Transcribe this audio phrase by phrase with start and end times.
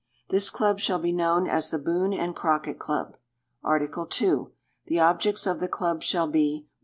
[0.29, 3.17] This Club shall be known as the Boone and Crockett Club.
[3.63, 4.45] Article II.
[4.87, 6.69] The objects of the Club shall be 1.